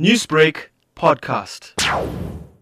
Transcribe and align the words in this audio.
Newsbreak 0.00 0.70
podcast. 0.96 1.72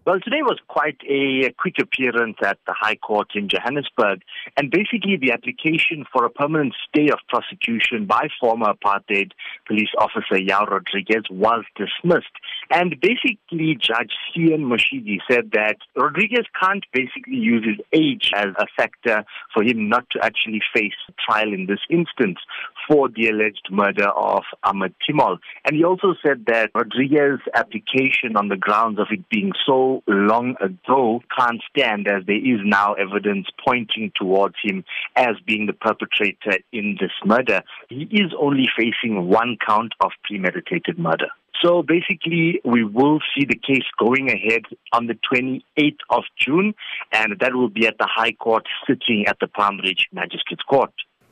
Well, 0.05 0.19
today 0.19 0.43
was 0.43 0.59
quite 0.67 0.97
a 1.09 1.51
quick 1.57 1.79
appearance 1.81 2.37
at 2.45 2.59
the 2.67 2.75
High 2.77 2.97
Court 2.97 3.29
in 3.33 3.49
Johannesburg, 3.49 4.21
and 4.55 4.69
basically 4.69 5.17
the 5.17 5.31
application 5.31 6.05
for 6.11 6.25
a 6.25 6.29
permanent 6.29 6.75
stay 6.87 7.07
of 7.09 7.17
prosecution 7.29 8.05
by 8.05 8.27
former 8.39 8.67
apartheid 8.71 9.31
police 9.65 9.89
officer 9.97 10.37
Joao 10.45 10.65
Rodrigues 10.65 11.27
was 11.31 11.63
dismissed. 11.75 12.35
And 12.75 12.99
basically, 12.99 13.77
Judge 13.79 14.13
Cian 14.33 14.65
Moshidi 14.65 15.19
said 15.29 15.51
that 15.53 15.77
Rodrigues 15.95 16.47
can't 16.59 16.83
basically 16.91 17.35
use 17.35 17.63
his 17.63 17.85
age 17.93 18.31
as 18.35 18.47
a 18.57 18.65
factor 18.75 19.23
for 19.53 19.61
him 19.61 19.89
not 19.89 20.09
to 20.09 20.25
actually 20.25 20.59
face 20.73 20.95
trial 21.23 21.53
in 21.53 21.67
this 21.67 21.81
instance 21.91 22.39
for 22.87 23.09
the 23.09 23.27
alleged 23.27 23.67
murder 23.69 24.07
of 24.07 24.41
Ahmed 24.63 24.95
Timol. 25.07 25.37
And 25.65 25.75
he 25.75 25.83
also 25.83 26.15
said 26.25 26.45
that 26.47 26.71
Rodrigues's 26.73 27.41
application 27.53 28.35
on 28.35 28.47
the 28.47 28.57
grounds 28.57 28.97
of 28.97 29.05
it 29.11 29.29
being 29.29 29.51
so 29.67 30.01
long 30.07 30.55
ago 30.59 31.21
can't 31.37 31.61
stand 31.69 32.07
as 32.07 32.25
there 32.25 32.43
is 32.43 32.61
now 32.63 32.93
evidence 32.93 33.45
pointing 33.63 34.11
towards 34.15 34.55
him 34.63 34.83
as 35.15 35.35
being 35.45 35.67
the 35.67 35.73
perpetrator 35.73 36.57
in 36.71 36.97
this 36.99 37.11
murder. 37.23 37.61
He 37.89 38.07
is 38.09 38.33
only 38.35 38.67
facing 38.75 39.27
one 39.27 39.57
count 39.63 39.93
of 40.01 40.09
premeditated 40.23 40.97
murder. 40.97 41.29
So 41.63 41.81
basically, 41.81 42.59
we 42.65 42.83
will 42.83 43.19
see 43.33 43.45
the 43.45 43.55
case 43.55 43.85
going 43.97 44.29
ahead 44.29 44.63
on 44.91 45.07
the 45.07 45.17
28th 45.31 45.97
of 46.09 46.23
June, 46.37 46.73
and 47.13 47.39
that 47.39 47.53
will 47.53 47.69
be 47.69 47.87
at 47.87 47.97
the 47.99 48.07
High 48.13 48.33
Court 48.33 48.65
sitting 48.85 49.25
at 49.27 49.37
the 49.39 49.47
Palm 49.47 49.77
Ridge 49.77 50.07
Magistrates 50.11 50.63
Court. 50.63 50.91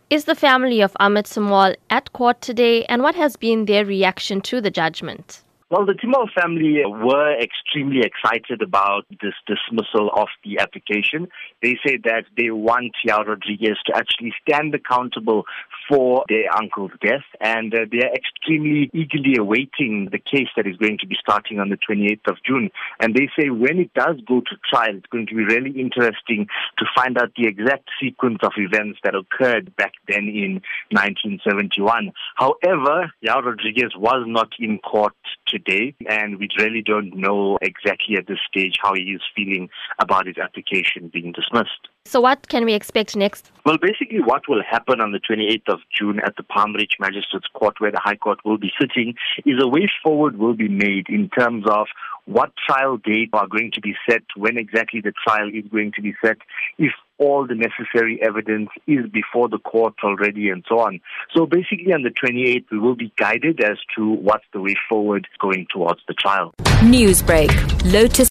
Is 0.09 0.25
the 0.25 0.35
family 0.35 0.81
of 0.81 0.95
Ahmed 0.99 1.25
Timol 1.25 1.75
at 1.89 2.13
court 2.13 2.39
today, 2.41 2.85
and 2.85 3.01
what 3.01 3.15
has 3.15 3.35
been 3.35 3.65
their 3.65 3.85
reaction 3.85 4.39
to 4.41 4.61
the 4.61 4.71
judgment? 4.71 5.43
Well, 5.71 5.85
the 5.85 5.93
Timol 5.93 6.27
family 6.33 6.83
were 6.85 7.33
extremely 7.39 8.01
excited 8.01 8.61
about 8.61 9.05
this 9.09 9.35
dismissal 9.47 10.09
of 10.13 10.27
the 10.43 10.59
application. 10.59 11.29
They 11.63 11.77
say 11.87 11.95
that 12.03 12.25
they 12.35 12.51
want 12.51 12.91
Joao 13.07 13.23
Rodrigues 13.23 13.81
to 13.85 13.95
actually 13.95 14.33
stand 14.45 14.75
accountable 14.75 15.45
for 15.87 16.25
their 16.27 16.53
uncle's 16.53 16.91
death, 17.01 17.23
and 17.39 17.73
uh, 17.73 17.85
they 17.89 17.99
are 17.99 18.13
extremely 18.13 18.89
eagerly 18.93 19.37
awaiting 19.39 20.09
the 20.11 20.19
case 20.19 20.49
that 20.57 20.67
is 20.67 20.75
going 20.75 20.97
to 20.99 21.07
be 21.07 21.15
starting 21.17 21.61
on 21.61 21.69
the 21.69 21.77
28th 21.77 22.27
of 22.27 22.35
June. 22.45 22.69
And 22.99 23.15
they 23.15 23.29
say 23.39 23.49
when 23.49 23.79
it 23.79 23.93
does 23.93 24.17
go 24.27 24.41
to 24.41 24.55
trial, 24.69 24.97
it's 24.97 25.07
going 25.07 25.27
to 25.27 25.35
be 25.35 25.45
really 25.45 25.71
interesting 25.71 26.47
to 26.79 26.85
find 26.93 27.17
out 27.17 27.31
the 27.37 27.47
exact 27.47 27.87
sequence 28.01 28.39
of 28.43 28.51
events 28.57 28.99
that 29.05 29.15
occurred 29.15 29.73
back 29.77 29.93
then 30.09 30.27
in 30.27 30.61
1971. 30.91 32.11
However, 32.35 33.13
Joao 33.23 33.41
Rodrigues 33.41 33.95
was 33.95 34.25
not 34.27 34.49
in 34.59 34.77
court 34.79 35.13
today, 35.51 35.93
and 36.07 36.39
we 36.39 36.47
really 36.57 36.81
don't 36.81 37.15
know 37.15 37.57
exactly 37.61 38.15
at 38.15 38.27
this 38.27 38.39
stage 38.47 38.75
how 38.81 38.93
he 38.95 39.01
is 39.01 39.21
feeling 39.35 39.69
about 39.99 40.25
his 40.25 40.37
application 40.37 41.09
being 41.13 41.33
dismissed. 41.33 41.89
So, 42.05 42.19
what 42.19 42.47
can 42.47 42.65
we 42.65 42.73
expect 42.73 43.15
next? 43.15 43.51
Well, 43.65 43.77
basically, 43.77 44.21
what 44.21 44.47
will 44.49 44.63
happen 44.67 45.01
on 45.01 45.11
the 45.11 45.19
28th 45.19 45.71
of 45.71 45.79
June 45.95 46.19
at 46.25 46.35
the 46.35 46.43
Palm 46.43 46.73
Ridge 46.73 46.97
Magistrates 46.99 47.45
Court, 47.53 47.75
where 47.79 47.91
the 47.91 48.01
High 48.03 48.15
Court 48.15 48.39
will 48.43 48.57
be 48.57 48.71
sitting, 48.79 49.13
is 49.45 49.61
a 49.61 49.67
way 49.67 49.87
forward 50.01 50.39
will 50.39 50.55
be 50.55 50.67
made 50.67 51.07
in 51.09 51.29
terms 51.29 51.65
of 51.69 51.87
what 52.25 52.51
trial 52.67 52.97
date 52.97 53.29
are 53.33 53.47
going 53.47 53.71
to 53.73 53.81
be 53.81 53.95
set, 54.09 54.23
when 54.35 54.57
exactly 54.57 55.01
the 55.01 55.13
trial 55.25 55.49
is 55.49 55.65
going 55.71 55.91
to 55.95 56.01
be 56.01 56.13
set, 56.23 56.37
if 56.77 56.91
all 57.17 57.45
the 57.45 57.55
necessary 57.55 58.19
evidence 58.23 58.69
is 58.87 59.05
before 59.11 59.47
the 59.47 59.59
court 59.59 59.93
already 60.03 60.49
and 60.49 60.65
so 60.67 60.79
on. 60.79 60.99
So 61.35 61.45
basically 61.45 61.93
on 61.93 62.03
the 62.03 62.09
28th, 62.09 62.65
we 62.71 62.79
will 62.79 62.95
be 62.95 63.13
guided 63.15 63.63
as 63.63 63.77
to 63.95 64.11
what's 64.13 64.45
the 64.53 64.61
way 64.61 64.75
forward 64.89 65.27
going 65.39 65.67
towards 65.71 66.01
the 66.07 66.13
trial. 66.15 66.53
Newsbreak, 66.81 67.51
Lotus 67.91 68.29